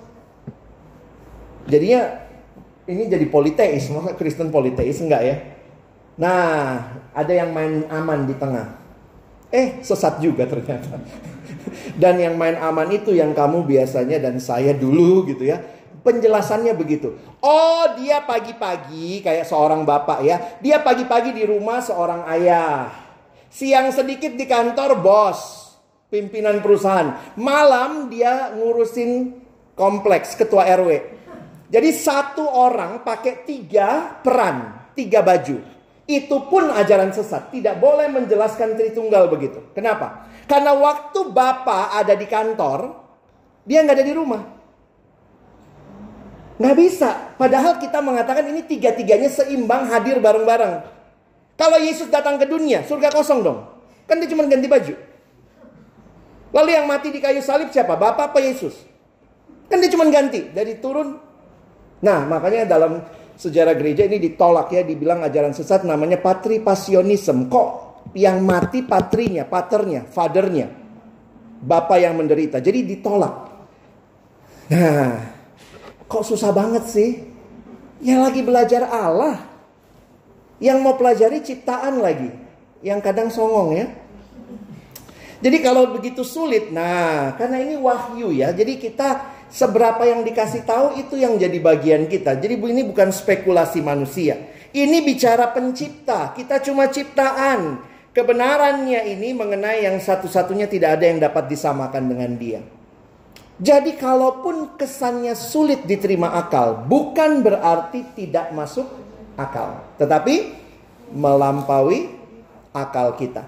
[1.68, 2.24] Jadinya
[2.88, 5.36] ini jadi politeis, masa Kristen politeis enggak ya?
[6.16, 6.40] Nah
[7.12, 8.80] ada yang main aman di tengah.
[9.52, 11.04] Eh sesat juga ternyata.
[12.02, 15.60] Dan yang main aman itu yang kamu biasanya dan saya dulu gitu ya.
[16.02, 17.14] Penjelasannya begitu.
[17.46, 20.58] Oh, dia pagi-pagi kayak seorang bapak ya.
[20.58, 22.90] Dia pagi-pagi di rumah seorang ayah.
[23.52, 25.72] Siang sedikit di kantor bos,
[26.10, 27.38] pimpinan perusahaan.
[27.38, 29.38] Malam dia ngurusin
[29.78, 30.90] kompleks ketua RW.
[31.72, 35.64] Jadi satu orang pakai tiga peran, tiga baju.
[36.04, 37.54] Itu pun ajaran sesat.
[37.56, 39.72] Tidak boleh menjelaskan Tritunggal begitu.
[39.72, 40.28] Kenapa?
[40.50, 42.92] Karena waktu Bapak ada di kantor,
[43.64, 44.61] dia nggak ada di rumah.
[46.62, 47.10] Nggak bisa.
[47.42, 50.86] Padahal kita mengatakan ini tiga-tiganya seimbang hadir bareng-bareng.
[51.58, 53.66] Kalau Yesus datang ke dunia, surga kosong dong.
[54.06, 54.94] Kan dia cuma ganti baju.
[56.54, 57.98] Lalu yang mati di kayu salib siapa?
[57.98, 58.78] Bapak apa Yesus?
[59.74, 61.18] Kan dia cuma ganti dari turun.
[62.06, 63.02] Nah, makanya dalam
[63.34, 67.50] sejarah gereja ini ditolak ya, dibilang ajaran sesat namanya patripasionisme.
[67.50, 67.68] Kok
[68.14, 70.68] yang mati patrinya, paternya, fathernya.
[71.62, 72.62] Bapak yang menderita.
[72.62, 73.34] Jadi ditolak.
[74.70, 75.41] Nah,
[76.12, 77.24] kok susah banget sih?
[78.04, 79.40] Yang lagi belajar Allah.
[80.60, 82.28] Yang mau pelajari ciptaan lagi.
[82.84, 83.88] Yang kadang songong ya.
[85.42, 88.54] Jadi kalau begitu sulit, nah karena ini wahyu ya.
[88.54, 92.38] Jadi kita seberapa yang dikasih tahu itu yang jadi bagian kita.
[92.38, 94.38] Jadi ini bukan spekulasi manusia.
[94.70, 96.36] Ini bicara pencipta.
[96.38, 97.90] Kita cuma ciptaan.
[98.12, 102.62] Kebenarannya ini mengenai yang satu-satunya tidak ada yang dapat disamakan dengan dia.
[103.62, 108.90] Jadi kalaupun kesannya sulit diterima akal, bukan berarti tidak masuk
[109.38, 109.86] akal.
[110.02, 110.58] Tetapi
[111.14, 112.10] melampaui
[112.74, 113.46] akal kita.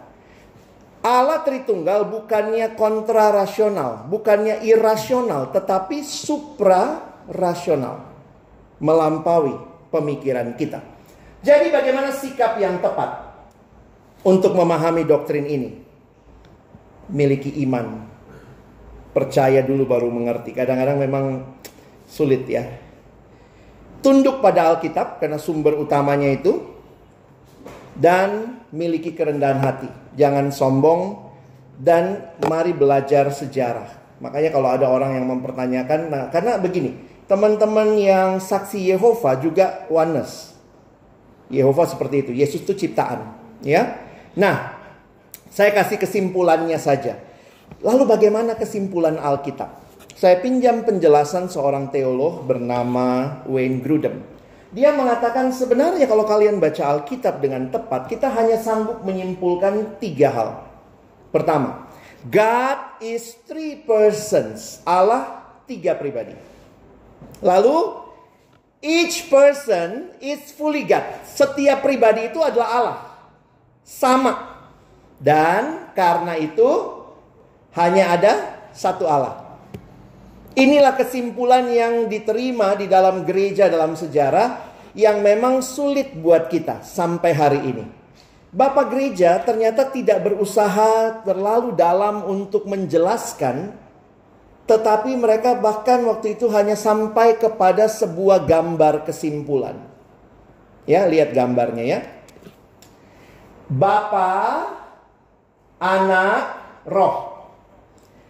[1.02, 8.06] Allah Tritunggal bukannya kontra rasional, bukannya irasional, tetapi supra rasional.
[8.78, 9.58] Melampaui
[9.90, 10.80] pemikiran kita.
[11.42, 13.34] Jadi bagaimana sikap yang tepat
[14.22, 15.70] untuk memahami doktrin ini?
[17.10, 18.13] Miliki iman.
[19.14, 20.52] Percaya dulu baru mengerti.
[20.52, 21.26] Kadang-kadang memang
[22.10, 22.66] sulit ya.
[24.04, 26.60] Tunduk pada Alkitab karena sumber utamanya itu
[27.94, 29.90] dan miliki kerendahan hati.
[30.18, 31.30] Jangan sombong
[31.78, 34.20] dan mari belajar sejarah.
[34.22, 36.96] Makanya kalau ada orang yang mempertanyakan, nah karena begini,
[37.28, 40.54] teman-teman yang saksi Yehova juga oneness.
[41.52, 44.00] Yehova seperti itu, Yesus itu ciptaan, ya.
[44.34, 44.80] Nah,
[45.54, 47.20] saya kasih kesimpulannya saja.
[47.84, 49.84] Lalu bagaimana kesimpulan Alkitab?
[50.16, 54.24] Saya pinjam penjelasan seorang teolog bernama Wayne Grudem.
[54.72, 60.50] Dia mengatakan sebenarnya kalau kalian baca Alkitab dengan tepat, kita hanya sanggup menyimpulkan tiga hal.
[61.30, 61.92] Pertama,
[62.24, 64.80] God is three persons.
[64.88, 66.40] Allah tiga pribadi.
[67.44, 68.00] Lalu,
[68.80, 71.04] each person is fully God.
[71.28, 72.98] Setiap pribadi itu adalah Allah.
[73.84, 74.34] Sama.
[75.20, 77.03] Dan karena itu,
[77.74, 78.34] hanya ada
[78.74, 79.58] satu Allah.
[80.54, 84.62] Inilah kesimpulan yang diterima di dalam gereja dalam sejarah
[84.94, 87.86] yang memang sulit buat kita sampai hari ini.
[88.54, 93.74] Bapak gereja ternyata tidak berusaha terlalu dalam untuk menjelaskan
[94.64, 99.76] tetapi mereka bahkan waktu itu hanya sampai kepada sebuah gambar kesimpulan.
[100.88, 102.00] Ya, lihat gambarnya ya.
[103.68, 104.32] Bapa,
[105.82, 106.44] anak,
[106.88, 107.33] roh.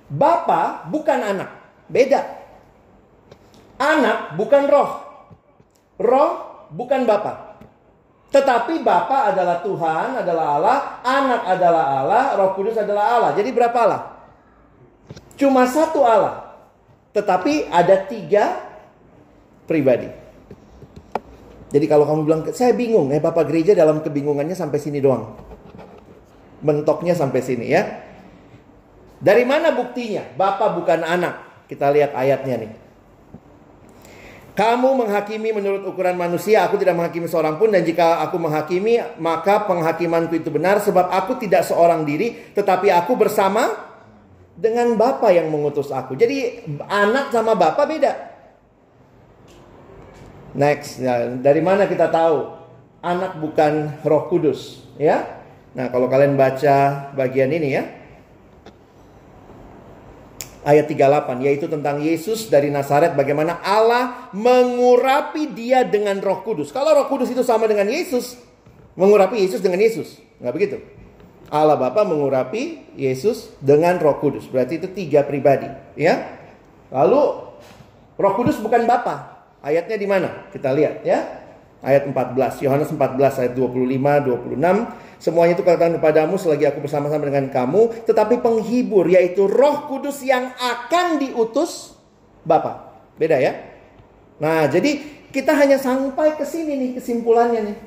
[0.10, 1.50] Bapa bukan anak.
[1.88, 2.22] Beda.
[3.80, 4.92] Anak bukan roh.
[6.00, 6.32] Roh
[6.72, 7.60] bukan Bapa.
[8.34, 13.32] Tetapi Bapa adalah Tuhan, adalah Allah, anak adalah Allah, Roh Kudus adalah Allah.
[13.38, 14.02] Jadi berapa Allah?
[15.38, 16.58] Cuma satu Allah.
[17.14, 18.58] Tetapi ada tiga
[19.70, 20.10] pribadi.
[21.70, 25.38] Jadi kalau kamu bilang, saya bingung, eh Bapak gereja dalam kebingungannya sampai sini doang.
[26.66, 27.82] Mentoknya sampai sini ya.
[29.24, 30.28] Dari mana buktinya?
[30.36, 31.66] Bapak bukan anak.
[31.72, 32.72] Kita lihat ayatnya nih.
[34.54, 39.66] Kamu menghakimi menurut ukuran manusia, aku tidak menghakimi seorang pun dan jika aku menghakimi, maka
[39.66, 43.74] penghakimanku itu benar sebab aku tidak seorang diri, tetapi aku bersama
[44.54, 46.14] dengan Bapa yang mengutus aku.
[46.14, 48.14] Jadi anak sama Bapa beda.
[50.54, 52.54] Next, ya, dari mana kita tahu
[53.02, 55.42] anak bukan Roh Kudus, ya?
[55.74, 58.03] Nah, kalau kalian baca bagian ini ya,
[60.64, 66.72] ayat 38 yaitu tentang Yesus dari Nazaret bagaimana Allah mengurapi dia dengan Roh Kudus.
[66.72, 68.40] Kalau Roh Kudus itu sama dengan Yesus,
[68.96, 70.18] mengurapi Yesus dengan Yesus.
[70.40, 70.78] Nggak begitu.
[71.54, 74.50] Allah Bapa mengurapi Yesus dengan Roh Kudus.
[74.50, 76.42] Berarti itu tiga pribadi, ya.
[76.90, 77.22] Lalu
[78.18, 79.46] Roh Kudus bukan Bapa.
[79.64, 80.50] Ayatnya di mana?
[80.52, 81.44] Kita lihat ya
[81.84, 82.64] ayat 14.
[82.64, 85.13] Yohanes 14 ayat 25 26.
[85.24, 90.52] Semuanya itu katakan kepadamu selagi aku bersama-sama dengan kamu, tetapi penghibur yaitu Roh Kudus yang
[90.52, 91.96] akan diutus
[92.44, 92.92] Bapa.
[93.16, 93.56] Beda ya?
[94.44, 95.00] Nah, jadi
[95.32, 97.78] kita hanya sampai ke sini nih kesimpulannya nih.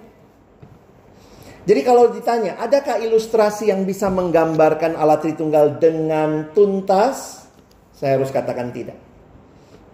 [1.68, 7.44] Jadi kalau ditanya, adakah ilustrasi yang bisa menggambarkan Allah Tritunggal dengan tuntas?
[7.92, 8.96] Saya harus katakan tidak.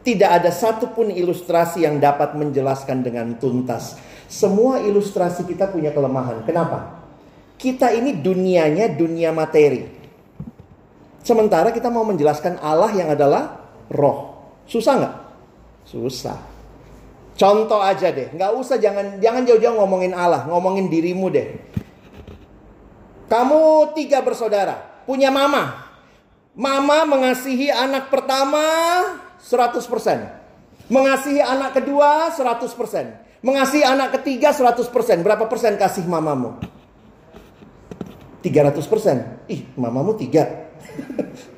[0.07, 3.99] Tidak ada satupun ilustrasi yang dapat menjelaskan dengan tuntas.
[4.31, 6.47] Semua ilustrasi kita punya kelemahan.
[6.47, 7.02] Kenapa?
[7.63, 9.87] Kita ini dunianya dunia materi.
[11.23, 14.35] Sementara kita mau menjelaskan Allah yang adalah roh.
[14.67, 15.15] Susah nggak?
[15.87, 16.43] Susah.
[17.39, 21.55] Contoh aja deh, nggak usah jangan jangan jauh-jauh ngomongin Allah, ngomongin dirimu deh.
[23.31, 25.87] Kamu tiga bersaudara, punya mama.
[26.59, 28.67] Mama mengasihi anak pertama
[29.39, 30.91] 100%.
[30.91, 33.41] Mengasihi anak kedua 100%.
[33.41, 35.25] Mengasihi anak ketiga 100%.
[35.25, 36.82] Berapa persen kasih mamamu?
[38.43, 39.49] 300%.
[39.49, 40.69] Ih, mamamu tiga.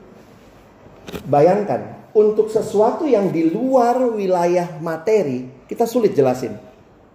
[1.33, 6.55] Bayangkan, untuk sesuatu yang di luar wilayah materi, kita sulit jelasin.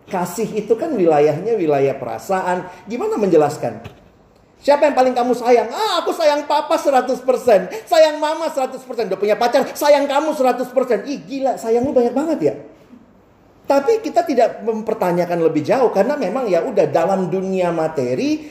[0.09, 2.65] Kasih itu kan wilayahnya wilayah perasaan.
[2.89, 3.85] Gimana menjelaskan?
[4.59, 5.71] Siapa yang paling kamu sayang?
[5.71, 7.15] Ah, aku sayang papa 100%.
[7.87, 9.07] Sayang mama 100%.
[9.07, 11.07] Udah punya pacar, sayang kamu 100%.
[11.07, 12.53] Ih, gila, sayang lu banyak banget ya.
[13.69, 18.49] Tapi kita tidak mempertanyakan lebih jauh karena memang ya udah dalam dunia materi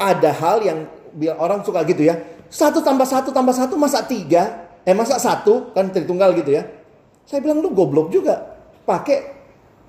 [0.00, 0.88] ada hal yang
[1.36, 2.16] orang suka gitu ya.
[2.48, 6.66] Satu tambah satu tambah satu masa tiga, eh masa satu kan tritunggal gitu ya.
[7.28, 8.58] Saya bilang lu goblok juga.
[8.88, 9.38] Pakai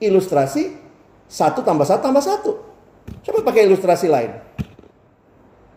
[0.04, 0.78] ilustrasi
[1.26, 2.52] satu tambah satu tambah satu.
[3.24, 4.36] Coba pakai ilustrasi lain.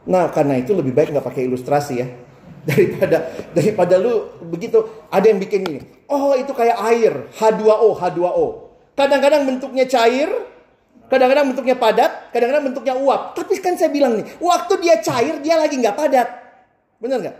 [0.05, 2.09] Nah, karena itu lebih baik nggak pakai ilustrasi ya.
[2.69, 4.81] Daripada daripada lu begitu
[5.13, 5.81] ada yang bikin ini.
[6.09, 8.47] Oh, itu kayak air, H2O, H2O.
[8.97, 10.33] Kadang-kadang bentuknya cair,
[11.15, 13.39] kadang-kadang bentuknya padat, kadang-kadang bentuknya uap.
[13.39, 16.29] Tapi kan saya bilang nih, waktu dia cair dia lagi nggak padat.
[16.99, 17.37] Benar nggak?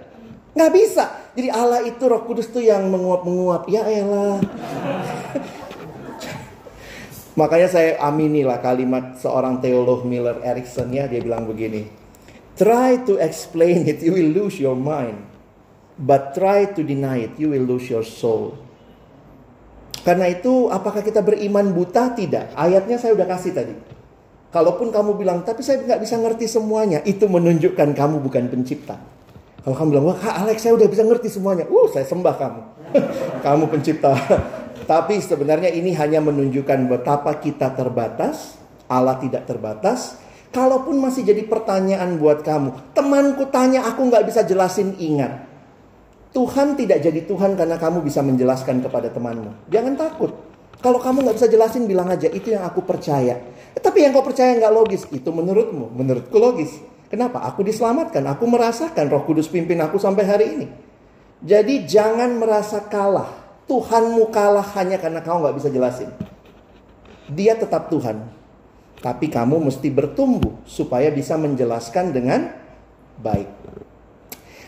[0.55, 1.05] Nggak bisa.
[1.35, 3.67] Jadi Allah itu Roh Kudus tuh yang menguap-menguap.
[3.67, 4.39] Ya elah.
[7.41, 11.91] Makanya saya aminilah kalimat seorang teolog Miller Erickson ya dia bilang begini.
[12.55, 15.27] Try to explain it, you will lose your mind.
[15.99, 18.64] But try to deny it, you will lose your soul.
[20.05, 22.13] Karena itu apakah kita beriman buta?
[22.13, 22.53] Tidak.
[22.53, 23.75] Ayatnya saya udah kasih tadi.
[24.53, 27.01] Kalaupun kamu bilang, tapi saya nggak bisa ngerti semuanya.
[27.09, 29.01] Itu menunjukkan kamu bukan pencipta.
[29.65, 31.65] Kalau kamu bilang, wah Kak Alex saya udah bisa ngerti semuanya.
[31.67, 32.61] Uh, saya sembah kamu.
[33.49, 34.13] kamu pencipta.
[34.93, 40.21] Tapi sebenarnya ini hanya menunjukkan betapa kita terbatas, Allah tidak terbatas.
[40.53, 45.54] Kalaupun masih jadi pertanyaan buat kamu, temanku tanya aku nggak bisa jelasin ingat.
[46.35, 49.71] Tuhan tidak jadi Tuhan karena kamu bisa menjelaskan kepada temanmu.
[49.71, 50.35] Jangan takut.
[50.83, 53.39] Kalau kamu nggak bisa jelasin bilang aja itu yang aku percaya.
[53.79, 56.75] Tapi yang kau percaya nggak logis itu menurutmu, menurutku logis.
[57.07, 57.47] Kenapa?
[57.47, 60.67] Aku diselamatkan, aku merasakan Roh Kudus pimpin aku sampai hari ini.
[61.39, 66.13] Jadi jangan merasa kalah Tuhanmu kalah hanya karena kau nggak bisa jelasin.
[67.33, 68.21] Dia tetap Tuhan.
[69.01, 72.53] Tapi kamu mesti bertumbuh supaya bisa menjelaskan dengan
[73.21, 73.49] baik.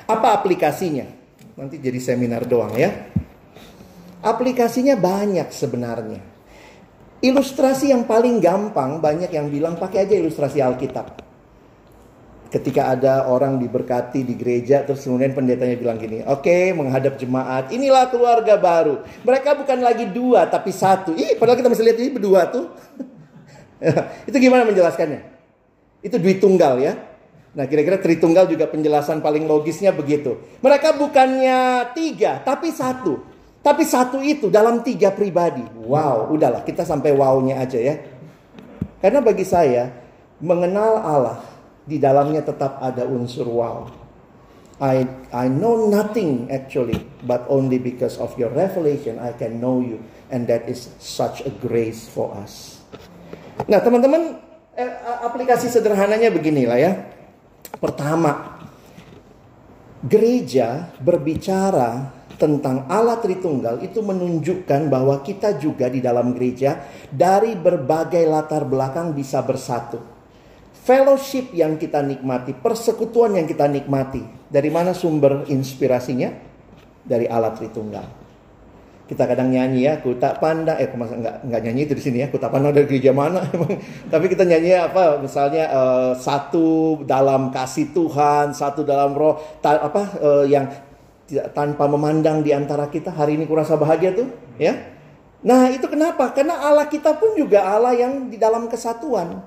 [0.09, 1.26] Apa aplikasinya?
[1.57, 2.93] Nanti jadi seminar doang ya.
[4.21, 6.21] Aplikasinya banyak sebenarnya.
[7.25, 11.25] Ilustrasi yang paling gampang banyak yang bilang pakai aja ilustrasi Alkitab.
[12.53, 17.73] Ketika ada orang diberkati di gereja terus kemudian pendetanya bilang gini oke okay, menghadap jemaat
[17.73, 19.01] inilah keluarga baru.
[19.25, 21.17] Mereka bukan lagi dua tapi satu.
[21.17, 22.69] Ih padahal kita masih lihat ini berdua tuh.
[24.29, 25.25] Itu gimana menjelaskannya?
[26.05, 27.16] Itu duit tunggal ya
[27.57, 33.25] nah kira-kira tritunggal juga penjelasan paling logisnya begitu mereka bukannya tiga tapi satu
[33.65, 37.97] tapi satu itu dalam tiga pribadi wow udahlah kita sampai wownya aja ya
[39.01, 39.89] karena bagi saya
[40.41, 41.39] mengenal Allah
[41.87, 43.87] di dalamnya tetap ada unsur wow.
[44.77, 50.05] I I know nothing actually, but only because of your revelation I can know you,
[50.29, 52.85] and that is such a grace for us.
[53.65, 54.37] Nah, teman-teman,
[54.77, 54.93] eh,
[55.25, 56.93] aplikasi sederhananya beginilah ya.
[57.75, 58.63] Pertama,
[60.07, 68.29] gereja berbicara tentang Allah Tritunggal itu menunjukkan bahwa kita juga di dalam gereja dari berbagai
[68.29, 70.17] latar belakang bisa bersatu
[70.87, 74.23] fellowship yang kita nikmati, persekutuan yang kita nikmati.
[74.47, 76.31] Dari mana sumber inspirasinya?
[77.03, 78.26] Dari alat Tritunggal.
[79.07, 82.19] Kita kadang nyanyi ya, ku tak pandang, eh masa enggak, enggak nyanyi itu di sini
[82.23, 83.39] ya, ku tak pandang dari gereja mana
[84.13, 90.03] Tapi kita nyanyi apa, misalnya uh, satu dalam kasih Tuhan, satu dalam roh, ta, apa
[90.19, 90.67] uh, yang
[91.55, 93.15] tanpa memandang di antara kita.
[93.15, 94.27] Hari ini kurasa bahagia tuh,
[94.59, 94.75] ya.
[95.47, 96.35] Nah itu kenapa?
[96.35, 99.39] Karena Allah kita pun juga Allah yang di dalam kesatuan.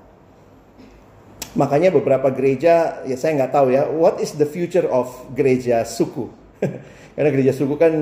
[1.52, 6.32] Makanya beberapa gereja, ya saya nggak tahu ya, what is the future of gereja suku?
[7.20, 7.92] Karena gereja suku kan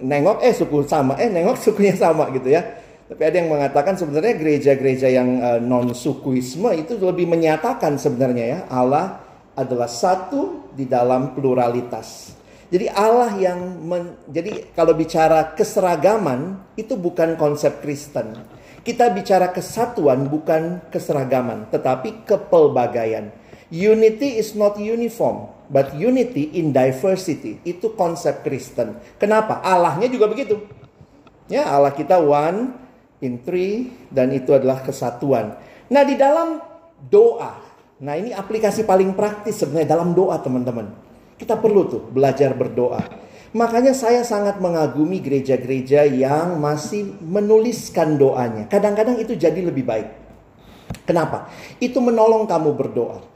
[0.00, 2.64] nengok, eh suku sama, eh nengok sukunya sama gitu ya.
[3.04, 8.58] Tapi ada yang mengatakan sebenarnya gereja-gereja yang uh, non sukuisme itu lebih menyatakan sebenarnya ya
[8.72, 9.20] Allah
[9.52, 12.32] adalah satu di dalam pluralitas.
[12.72, 18.32] Jadi Allah yang men, jadi kalau bicara keseragaman itu bukan konsep Kristen.
[18.80, 23.28] Kita bicara kesatuan bukan keseragaman, tetapi kepelbagaian.
[23.72, 27.56] Unity is not uniform, but unity in diversity.
[27.64, 29.00] Itu konsep Kristen.
[29.16, 29.64] Kenapa?
[29.64, 30.60] Allahnya juga begitu.
[31.48, 32.76] Ya, Allah kita one
[33.24, 35.56] in three dan itu adalah kesatuan.
[35.88, 36.60] Nah, di dalam
[37.08, 37.56] doa.
[38.04, 40.92] Nah, ini aplikasi paling praktis sebenarnya dalam doa, teman-teman.
[41.40, 43.00] Kita perlu tuh belajar berdoa.
[43.56, 48.68] Makanya saya sangat mengagumi gereja-gereja yang masih menuliskan doanya.
[48.68, 50.08] Kadang-kadang itu jadi lebih baik.
[51.08, 51.48] Kenapa?
[51.80, 53.31] Itu menolong kamu berdoa.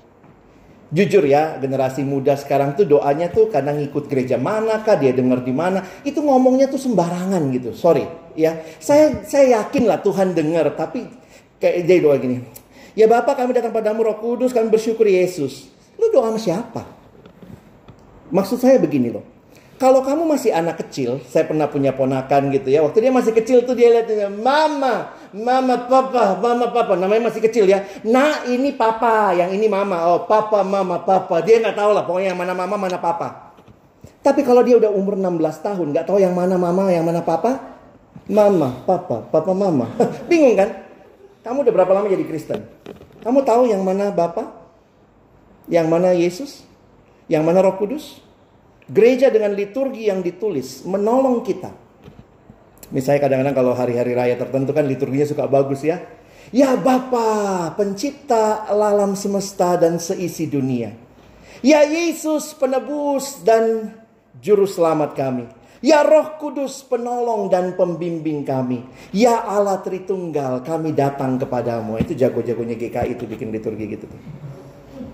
[0.86, 5.42] Jujur ya, generasi muda sekarang tuh doanya tuh kadang ikut gereja mana kah, dia dengar
[5.42, 7.74] di mana, itu ngomongnya tuh sembarangan gitu.
[7.74, 8.06] Sorry,
[8.38, 8.62] ya.
[8.78, 11.10] Saya saya yakin lah Tuhan dengar, tapi
[11.58, 12.38] kayak dia doa gini.
[12.94, 15.68] Ya Bapak kami datang padamu Roh Kudus, kami bersyukur Yesus.
[15.98, 16.82] Lu doa sama siapa?
[18.30, 19.35] Maksud saya begini loh.
[19.76, 22.80] Kalau kamu masih anak kecil, saya pernah punya ponakan gitu ya.
[22.80, 26.96] Waktu dia masih kecil tuh dia lihat mama, mama, papa, mama, papa.
[26.96, 27.84] Namanya masih kecil ya.
[28.00, 30.08] Nah ini papa, yang ini mama.
[30.08, 31.44] Oh papa, mama, papa.
[31.44, 33.52] Dia nggak tahu lah pokoknya yang mana mama, mana papa.
[34.24, 37.76] Tapi kalau dia udah umur 16 tahun, nggak tahu yang mana mama, yang mana papa.
[38.32, 39.92] Mama, papa, papa, mama.
[40.32, 40.72] Bingung kan?
[41.44, 42.64] Kamu udah berapa lama jadi Kristen?
[43.20, 44.50] Kamu tahu yang mana bapak?
[45.68, 46.64] Yang mana Yesus?
[47.28, 48.25] Yang mana Roh Kudus?
[48.86, 51.74] Gereja dengan liturgi yang ditulis menolong kita.
[52.94, 55.98] Misalnya kadang-kadang kalau hari-hari raya tertentu kan liturginya suka bagus ya.
[56.54, 60.94] Ya Bapa, pencipta alam semesta dan seisi dunia.
[61.66, 63.90] Ya Yesus, penebus dan
[64.38, 65.50] juru selamat kami.
[65.82, 68.86] Ya Roh Kudus, penolong dan pembimbing kami.
[69.10, 71.98] Ya Allah Tritunggal, kami datang kepadamu.
[71.98, 74.06] Itu jago-jagonya GKI itu bikin liturgi gitu.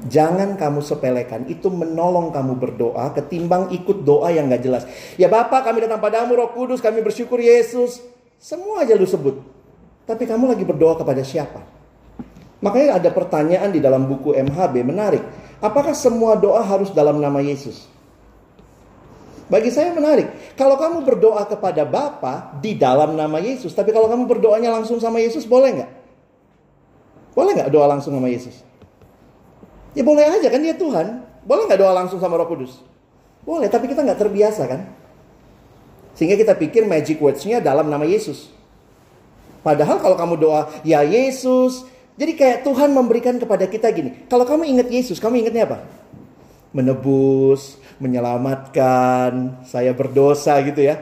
[0.03, 4.82] Jangan kamu sepelekan, itu menolong kamu berdoa ketimbang ikut doa yang gak jelas.
[5.14, 8.03] Ya Bapak kami datang padamu roh kudus, kami bersyukur Yesus.
[8.42, 9.38] Semua aja lu sebut.
[10.03, 11.62] Tapi kamu lagi berdoa kepada siapa?
[12.59, 15.22] Makanya ada pertanyaan di dalam buku MHB menarik.
[15.62, 17.86] Apakah semua doa harus dalam nama Yesus?
[19.46, 20.57] Bagi saya menarik.
[20.59, 25.22] Kalau kamu berdoa kepada Bapa di dalam nama Yesus, tapi kalau kamu berdoanya langsung sama
[25.22, 25.90] Yesus, boleh nggak?
[27.38, 28.71] Boleh nggak doa langsung sama Yesus?
[29.93, 31.24] Ya boleh aja kan dia Tuhan.
[31.45, 32.80] Boleh nggak doa langsung sama Roh Kudus?
[33.43, 34.86] Boleh, tapi kita nggak terbiasa kan?
[36.14, 38.53] Sehingga kita pikir magic words-nya dalam nama Yesus.
[39.66, 41.86] Padahal kalau kamu doa, ya Yesus.
[42.14, 44.28] Jadi kayak Tuhan memberikan kepada kita gini.
[44.28, 45.78] Kalau kamu ingat Yesus, kamu ingatnya apa?
[46.72, 51.01] Menebus, menyelamatkan, saya berdosa gitu ya.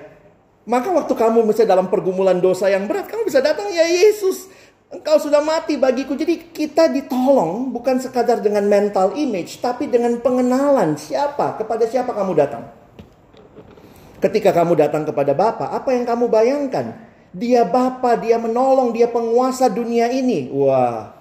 [0.69, 4.50] Maka waktu kamu misalnya dalam pergumulan dosa yang berat, kamu bisa datang, ya Yesus.
[4.91, 6.19] Engkau sudah mati bagiku.
[6.19, 12.35] Jadi kita ditolong bukan sekadar dengan mental image, tapi dengan pengenalan siapa, kepada siapa kamu
[12.35, 12.67] datang.
[14.19, 16.99] Ketika kamu datang kepada Bapa, apa yang kamu bayangkan?
[17.31, 20.51] Dia Bapa, dia menolong, dia penguasa dunia ini.
[20.51, 21.15] Wah,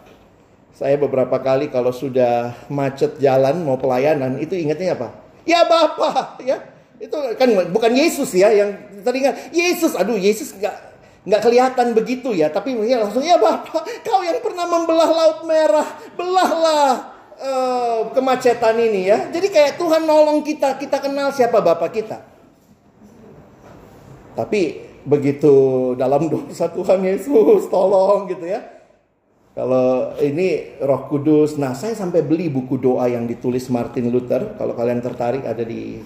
[0.74, 5.13] saya beberapa kali kalau sudah macet jalan mau pelayanan, itu ingatnya apa?
[5.45, 6.57] Ya Bapa, ya.
[6.97, 9.53] Itu kan bukan Yesus ya yang teringat.
[9.53, 10.88] Yesus, aduh Yesus nggak
[11.28, 15.88] nggak kelihatan begitu ya, tapi ya langsung ya Bapak, kau yang pernah membelah laut merah,
[16.15, 16.91] belahlah
[17.36, 19.28] uh, kemacetan ini ya.
[19.28, 22.24] Jadi kayak Tuhan nolong kita, kita kenal siapa Bapak kita.
[24.32, 25.51] Tapi begitu
[25.99, 28.63] dalam dosa Tuhan Yesus tolong gitu ya.
[29.59, 34.55] Kalau ini Roh Kudus, nah saya sampai beli buku doa yang ditulis Martin Luther.
[34.55, 35.99] Kalau kalian tertarik ada di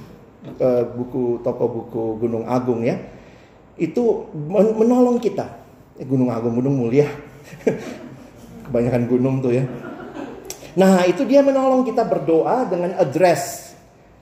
[0.57, 2.97] uh, buku toko buku Gunung Agung ya
[3.77, 4.29] itu
[4.77, 5.45] menolong kita.
[5.97, 7.09] Eh, gunung Agung, Gunung Mulia.
[8.69, 9.65] Kebanyakan gunung tuh ya.
[10.73, 13.73] Nah, itu dia menolong kita berdoa dengan address.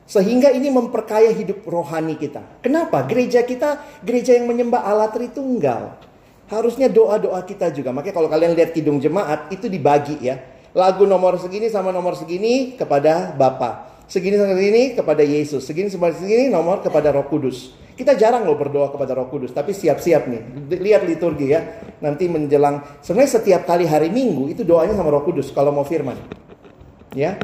[0.04, 2.44] Sehingga ini memperkaya hidup rohani kita.
[2.60, 3.08] Kenapa?
[3.08, 5.96] Gereja kita gereja yang menyembah Allah Tritunggal.
[6.52, 7.96] Harusnya doa-doa kita juga.
[7.96, 10.36] Makanya kalau kalian lihat kidung jemaat itu dibagi ya.
[10.76, 13.91] Lagu nomor segini sama nomor segini kepada Bapa.
[14.12, 15.64] Segini segini kepada Yesus.
[15.64, 17.72] Segini segini nomor kepada Roh Kudus.
[17.96, 20.42] Kita jarang loh berdoa kepada Roh Kudus, tapi siap-siap nih.
[20.68, 21.80] Lihat liturgi ya.
[22.04, 26.20] Nanti menjelang sebenarnya setiap kali hari Minggu itu doanya sama Roh Kudus kalau mau firman.
[27.16, 27.40] Ya.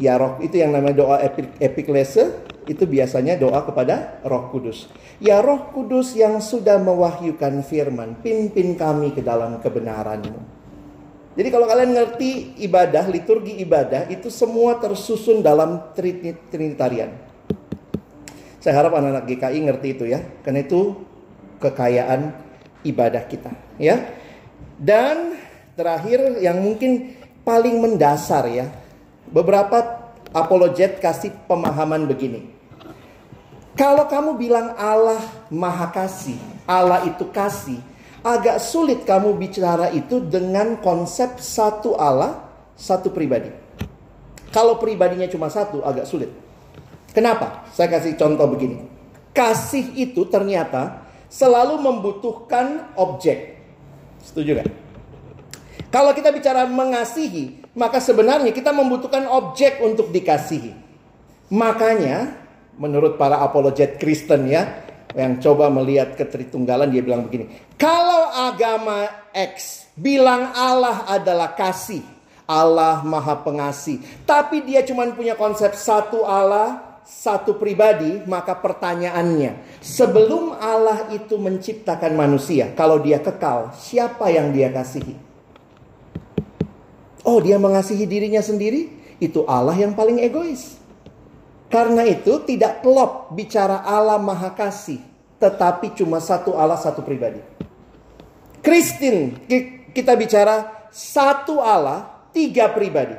[0.00, 2.32] Ya roh itu yang namanya doa epik, epiklese
[2.64, 4.88] itu biasanya doa kepada Roh Kudus.
[5.20, 10.59] Ya Roh Kudus yang sudah mewahyukan firman, pimpin kami ke dalam kebenaranmu.
[11.30, 15.94] Jadi kalau kalian ngerti ibadah, liturgi ibadah itu semua tersusun dalam
[16.50, 17.14] Trinitarian.
[18.58, 20.20] Saya harap anak-anak GKI ngerti itu ya.
[20.42, 20.98] Karena itu
[21.62, 22.34] kekayaan
[22.82, 24.10] ibadah kita, ya.
[24.80, 25.38] Dan
[25.78, 27.14] terakhir yang mungkin
[27.46, 28.66] paling mendasar ya.
[29.30, 32.50] Beberapa apologet kasih pemahaman begini.
[33.78, 36.36] Kalau kamu bilang Allah Maha Kasih,
[36.68, 37.80] Allah itu kasih,
[38.20, 42.44] agak sulit kamu bicara itu dengan konsep satu Allah,
[42.76, 43.48] satu pribadi.
[44.50, 46.28] Kalau pribadinya cuma satu, agak sulit.
[47.14, 47.66] Kenapa?
[47.70, 48.82] Saya kasih contoh begini.
[49.30, 53.62] Kasih itu ternyata selalu membutuhkan objek.
[54.20, 54.68] Setuju kan?
[55.90, 60.74] Kalau kita bicara mengasihi, maka sebenarnya kita membutuhkan objek untuk dikasihi.
[61.50, 62.30] Makanya,
[62.78, 67.50] menurut para apologet Kristen ya, yang coba melihat ketritunggalan dia bilang begini.
[67.74, 72.02] Kalau agama X bilang Allah adalah kasih,
[72.46, 74.02] Allah maha pengasih.
[74.26, 82.14] Tapi dia cuma punya konsep satu Allah, satu pribadi, maka pertanyaannya, sebelum Allah itu menciptakan
[82.14, 85.14] manusia, kalau dia kekal, siapa yang dia kasihi?
[87.20, 88.88] Oh, dia mengasihi dirinya sendiri?
[89.20, 90.79] Itu Allah yang paling egois.
[91.70, 94.98] Karena itu tidak klop bicara Allah Maha Kasih,
[95.38, 97.38] tetapi cuma satu Allah, satu pribadi.
[98.60, 99.38] Kristen,
[99.94, 103.14] kita bicara satu Allah, tiga pribadi.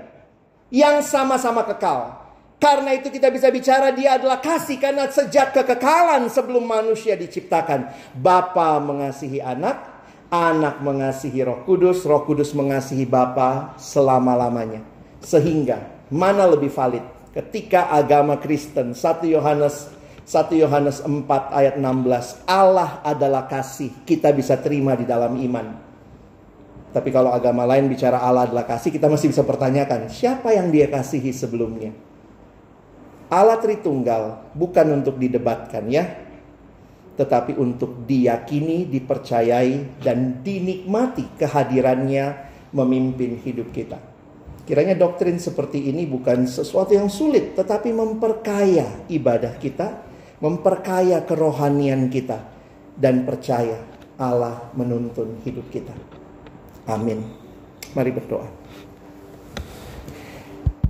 [0.71, 2.21] Yang sama-sama kekal
[2.61, 7.89] karena itu kita bisa bicara dia adalah kasih karena sejak kekekalan sebelum manusia diciptakan.
[8.15, 9.81] Bapa mengasihi anak,
[10.29, 14.85] anak mengasihi roh kudus, roh kudus mengasihi Bapa selama-lamanya.
[15.25, 17.20] Sehingga Mana lebih valid?
[17.31, 19.87] Ketika agama Kristen 1 Yohanes
[20.27, 25.67] 1 Yohanes 4 ayat 16 Allah adalah kasih kita bisa terima di dalam iman.
[26.91, 30.91] Tapi kalau agama lain bicara Allah adalah kasih kita masih bisa pertanyakan siapa yang dia
[30.91, 31.95] kasihi sebelumnya.
[33.31, 36.03] Allah Tritunggal bukan untuk didebatkan ya.
[37.15, 42.25] Tetapi untuk diyakini, dipercayai, dan dinikmati kehadirannya
[42.75, 44.10] memimpin hidup kita.
[44.71, 49.99] Kiranya doktrin seperti ini bukan sesuatu yang sulit, tetapi memperkaya ibadah kita,
[50.39, 52.39] memperkaya kerohanian kita,
[52.95, 53.83] dan percaya
[54.15, 55.91] Allah menuntun hidup kita.
[56.87, 57.19] Amin.
[57.91, 58.47] Mari berdoa.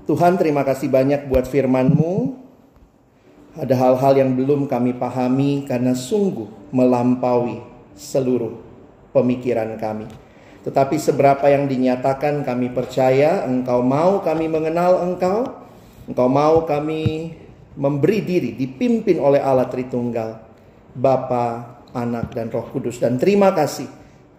[0.06, 2.38] Tuhan terima kasih banyak buat firman-Mu.
[3.58, 7.66] Ada hal-hal yang belum kami pahami karena sungguh melampaui
[7.98, 8.62] seluruh
[9.10, 10.21] pemikiran kami.
[10.62, 15.62] Tetapi seberapa yang dinyatakan kami percaya Engkau mau kami mengenal Engkau
[16.06, 17.34] Engkau mau kami
[17.74, 20.38] memberi diri dipimpin oleh Allah Tritunggal
[20.92, 23.00] Bapa, Anak dan Roh Kudus.
[23.00, 23.88] Dan terima kasih.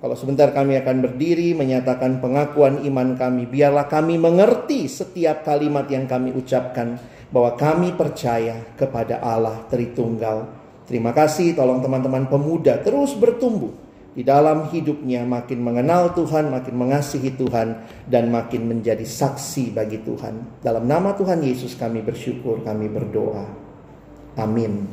[0.02, 6.10] Kalau sebentar kami akan berdiri menyatakan pengakuan iman kami, biarlah kami mengerti setiap kalimat yang
[6.10, 6.98] kami ucapkan
[7.30, 10.50] bahwa kami percaya kepada Allah Tritunggal.
[10.90, 13.81] Terima kasih, tolong teman-teman pemuda terus bertumbuh
[14.12, 20.60] di dalam hidupnya makin mengenal Tuhan, makin mengasihi Tuhan dan makin menjadi saksi bagi Tuhan.
[20.60, 23.48] Dalam nama Tuhan Yesus kami bersyukur, kami berdoa.
[24.36, 24.84] Amin.